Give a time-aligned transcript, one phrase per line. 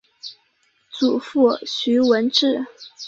[0.91, 2.65] 祖父徐文质。